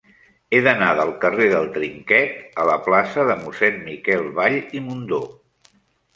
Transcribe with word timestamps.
He 0.51 0.59
d'anar 0.67 0.87
del 0.99 1.11
carrer 1.25 1.49
del 1.51 1.67
Trinquet 1.75 2.57
a 2.65 2.65
la 2.71 2.79
plaça 2.89 3.27
de 3.29 3.37
Mossèn 3.43 3.79
Miquel 3.91 4.27
Vall 4.43 4.59
i 4.81 4.85
Mundó. 4.89 5.23